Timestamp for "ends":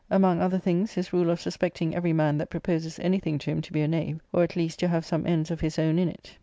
5.27-5.51